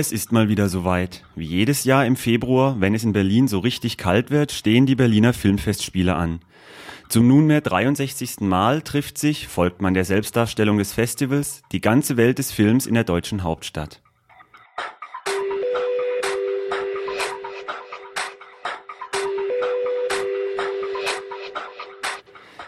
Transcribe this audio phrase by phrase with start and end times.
[0.00, 1.24] Es ist mal wieder soweit.
[1.34, 4.94] Wie jedes Jahr im Februar, wenn es in Berlin so richtig kalt wird, stehen die
[4.94, 6.38] Berliner Filmfestspiele an.
[7.08, 8.42] Zum nunmehr 63.
[8.42, 12.94] Mal trifft sich, folgt man der Selbstdarstellung des Festivals, die ganze Welt des Films in
[12.94, 14.00] der deutschen Hauptstadt.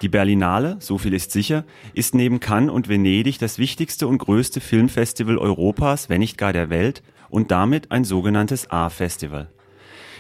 [0.03, 4.61] Die Berlinale, so viel ist sicher, ist neben Cannes und Venedig das wichtigste und größte
[4.61, 9.49] Filmfestival Europas, wenn nicht gar der Welt und damit ein sogenanntes A-Festival.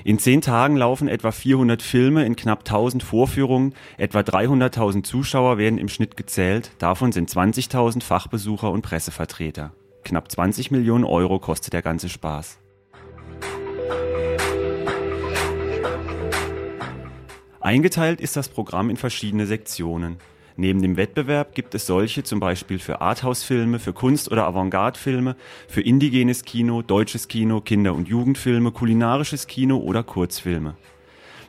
[0.02, 5.78] In zehn Tagen laufen etwa 400 Filme in knapp 1000 Vorführungen, etwa 300.000 Zuschauer werden
[5.78, 9.72] im Schnitt gezählt, davon sind 20.000 Fachbesucher und Pressevertreter.
[10.04, 12.58] Knapp 20 Millionen Euro kostet der ganze Spaß.
[17.60, 20.16] Eingeteilt ist das Programm in verschiedene Sektionen.
[20.60, 25.34] Neben dem Wettbewerb gibt es solche zum Beispiel für Arthouse-Filme, für Kunst- oder Avantgarde-Filme,
[25.68, 30.76] für indigenes Kino, deutsches Kino, Kinder- und Jugendfilme, kulinarisches Kino oder Kurzfilme.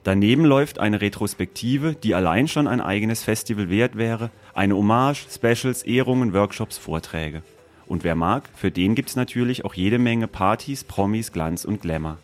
[0.06, 5.84] Daneben läuft eine Retrospektive, die allein schon ein eigenes Festival wert wäre, eine Hommage, Specials,
[5.84, 7.44] Ehrungen, Workshops, Vorträge.
[7.88, 12.18] Und wer mag, für den gibt's natürlich auch jede Menge Partys, Promis, Glanz und Glamour.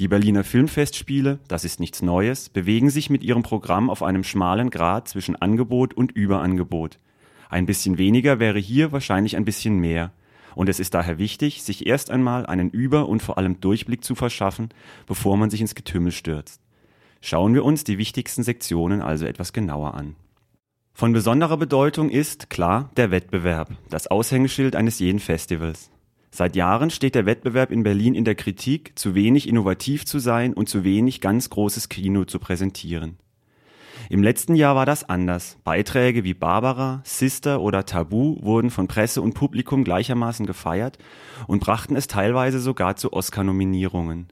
[0.00, 4.70] Die Berliner Filmfestspiele, das ist nichts Neues, bewegen sich mit ihrem Programm auf einem schmalen
[4.70, 6.98] Grat zwischen Angebot und Überangebot.
[7.48, 10.12] Ein bisschen weniger wäre hier wahrscheinlich ein bisschen mehr.
[10.56, 14.16] Und es ist daher wichtig, sich erst einmal einen Über- und vor allem Durchblick zu
[14.16, 14.70] verschaffen,
[15.06, 16.60] bevor man sich ins Getümmel stürzt.
[17.20, 20.16] Schauen wir uns die wichtigsten Sektionen also etwas genauer an.
[20.92, 25.90] Von besonderer Bedeutung ist, klar, der Wettbewerb, das Aushängeschild eines jeden Festivals.
[26.36, 30.52] Seit Jahren steht der Wettbewerb in Berlin in der Kritik, zu wenig innovativ zu sein
[30.52, 33.18] und zu wenig ganz großes Kino zu präsentieren.
[34.10, 35.58] Im letzten Jahr war das anders.
[35.62, 40.98] Beiträge wie Barbara, Sister oder Tabu wurden von Presse und Publikum gleichermaßen gefeiert
[41.46, 44.26] und brachten es teilweise sogar zu Oscar-Nominierungen.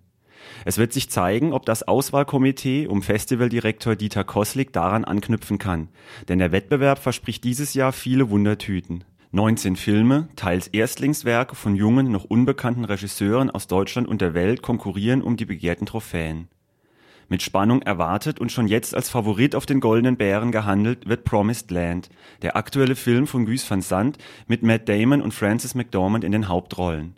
[0.65, 5.87] Es wird sich zeigen, ob das Auswahlkomitee um Festivaldirektor Dieter Koslik daran anknüpfen kann,
[6.29, 9.05] denn der Wettbewerb verspricht dieses Jahr viele Wundertüten.
[9.35, 15.23] 19 Filme, teils Erstlingswerke von jungen, noch unbekannten Regisseuren aus Deutschland und der Welt konkurrieren
[15.23, 16.49] um die begehrten Trophäen.
[17.31, 21.71] Mit Spannung erwartet und schon jetzt als Favorit auf den Goldenen Bären gehandelt wird Promised
[21.71, 22.11] Land,
[22.43, 26.49] der aktuelle Film von Guy van Sant mit Matt Damon und Frances McDormand in den
[26.49, 27.17] Hauptrollen.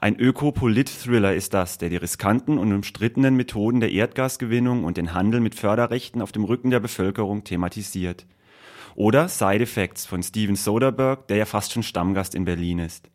[0.00, 5.38] Ein Öko-Polit-Thriller ist das, der die riskanten und umstrittenen Methoden der Erdgasgewinnung und den Handel
[5.38, 8.26] mit Förderrechten auf dem Rücken der Bevölkerung thematisiert.
[8.94, 13.10] Oder Side Effects von Steven Soderbergh, der ja fast schon Stammgast in Berlin ist.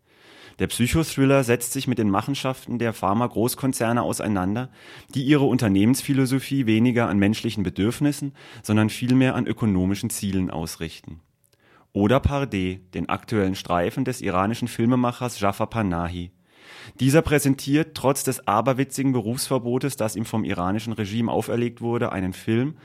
[0.59, 4.69] Der Psychothriller setzt sich mit den Machenschaften der Pharma-Großkonzerne auseinander,
[5.13, 8.33] die ihre Unternehmensphilosophie weniger an menschlichen Bedürfnissen,
[8.63, 11.21] sondern vielmehr an ökonomischen Zielen ausrichten.
[11.93, 16.31] Oder Pardé, den aktuellen Streifen des iranischen Filmemachers Jafar Panahi.
[16.99, 22.75] Dieser präsentiert trotz des aberwitzigen Berufsverbotes, das ihm vom iranischen Regime auferlegt wurde, einen Film,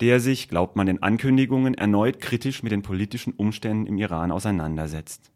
[0.00, 5.32] der sich, glaubt man den Ankündigungen, erneut kritisch mit den politischen Umständen im Iran auseinandersetzt.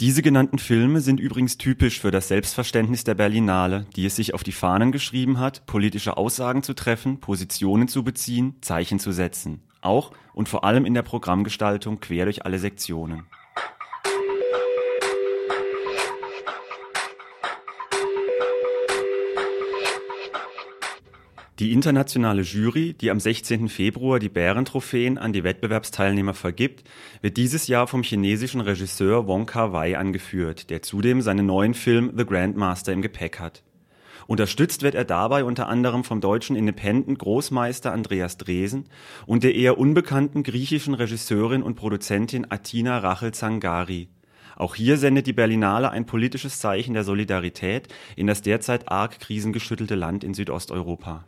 [0.00, 4.42] Diese genannten Filme sind übrigens typisch für das Selbstverständnis der Berlinale, die es sich auf
[4.42, 9.62] die Fahnen geschrieben hat, politische Aussagen zu treffen, Positionen zu beziehen, Zeichen zu setzen.
[9.82, 13.26] Auch und vor allem in der Programmgestaltung quer durch alle Sektionen.
[21.60, 23.68] Die internationale Jury, die am 16.
[23.68, 26.82] Februar die Bärentrophäen an die Wettbewerbsteilnehmer vergibt,
[27.22, 32.26] wird dieses Jahr vom chinesischen Regisseur Wong Kar-wai angeführt, der zudem seinen neuen Film The
[32.26, 33.62] Grandmaster im Gepäck hat.
[34.26, 38.86] Unterstützt wird er dabei unter anderem vom deutschen Independent Großmeister Andreas Dresen
[39.24, 44.08] und der eher unbekannten griechischen Regisseurin und Produzentin Atina Rachel Zangari.
[44.56, 49.94] Auch hier sendet die Berlinale ein politisches Zeichen der Solidarität in das derzeit arg krisengeschüttelte
[49.94, 51.24] Land in Südosteuropa.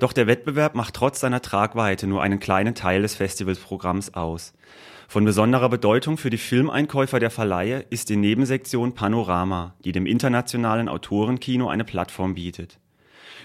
[0.00, 4.54] Doch der Wettbewerb macht trotz seiner Tragweite nur einen kleinen Teil des Festivalprogramms aus.
[5.08, 10.88] Von besonderer Bedeutung für die Filmeinkäufer der Verleihe ist die Nebensektion Panorama, die dem internationalen
[10.88, 12.78] Autorenkino eine Plattform bietet.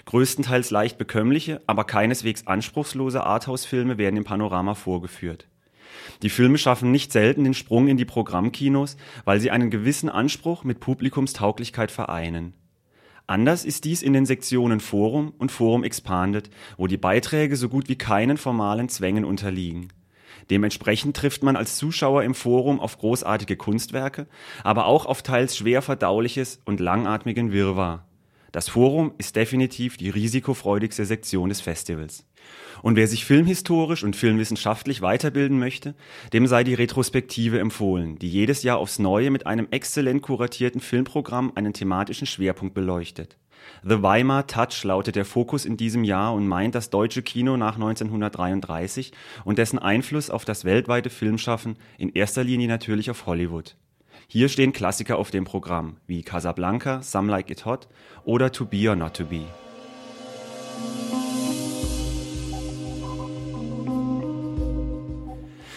[0.04, 5.48] Größtenteils leicht bekömmliche, aber keineswegs anspruchslose Arthouse-Filme werden im Panorama vorgeführt.
[6.22, 10.64] Die Filme schaffen nicht selten den Sprung in die Programmkinos, weil sie einen gewissen Anspruch
[10.64, 12.54] mit Publikumstauglichkeit vereinen.
[13.26, 17.88] Anders ist dies in den Sektionen Forum und Forum Expanded, wo die Beiträge so gut
[17.88, 19.88] wie keinen formalen Zwängen unterliegen.
[20.50, 24.26] Dementsprechend trifft man als Zuschauer im Forum auf großartige Kunstwerke,
[24.62, 28.06] aber auch auf teils schwer verdauliches und langatmigen Wirrwarr.
[28.54, 32.24] Das Forum ist definitiv die risikofreudigste Sektion des Festivals.
[32.82, 35.96] Und wer sich filmhistorisch und filmwissenschaftlich weiterbilden möchte,
[36.32, 41.50] dem sei die Retrospektive empfohlen, die jedes Jahr aufs Neue mit einem exzellent kuratierten Filmprogramm
[41.56, 43.38] einen thematischen Schwerpunkt beleuchtet.
[43.82, 47.74] The Weimar Touch lautet der Fokus in diesem Jahr und meint das deutsche Kino nach
[47.74, 49.10] 1933
[49.44, 53.74] und dessen Einfluss auf das weltweite Filmschaffen, in erster Linie natürlich auf Hollywood.
[54.26, 57.88] Hier stehen Klassiker auf dem Programm, wie Casablanca, Some Like It Hot
[58.24, 59.44] oder To Be or Not To Be.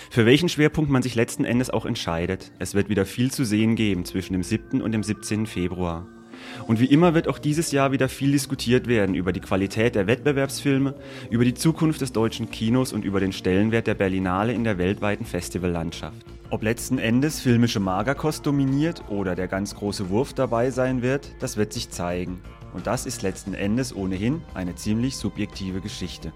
[0.09, 3.75] Für welchen Schwerpunkt man sich letzten Endes auch entscheidet, es wird wieder viel zu sehen
[3.75, 4.81] geben zwischen dem 7.
[4.81, 5.45] und dem 17.
[5.45, 6.07] Februar.
[6.67, 10.07] Und wie immer wird auch dieses Jahr wieder viel diskutiert werden über die Qualität der
[10.07, 10.95] Wettbewerbsfilme,
[11.29, 15.25] über die Zukunft des deutschen Kinos und über den Stellenwert der Berlinale in der weltweiten
[15.25, 16.25] Festivallandschaft.
[16.49, 21.57] Ob letzten Endes filmische Magerkost dominiert oder der ganz große Wurf dabei sein wird, das
[21.57, 22.41] wird sich zeigen.
[22.73, 26.31] Und das ist letzten Endes ohnehin eine ziemlich subjektive Geschichte.